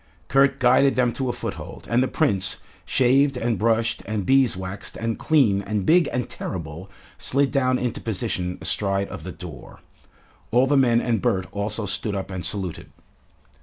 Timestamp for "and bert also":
11.01-11.85